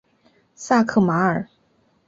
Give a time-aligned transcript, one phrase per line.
[0.55, 1.47] 萨克马尔。